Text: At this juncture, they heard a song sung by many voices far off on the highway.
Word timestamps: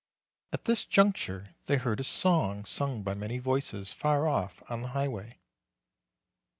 At 0.51 0.65
this 0.65 0.83
juncture, 0.83 1.53
they 1.67 1.77
heard 1.77 1.99
a 1.99 2.03
song 2.03 2.65
sung 2.65 3.03
by 3.03 3.13
many 3.13 3.37
voices 3.37 3.93
far 3.93 4.27
off 4.27 4.63
on 4.67 4.81
the 4.81 4.87
highway. 4.97 5.37